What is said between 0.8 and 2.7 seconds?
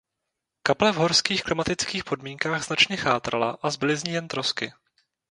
v horských klimatických podmínkách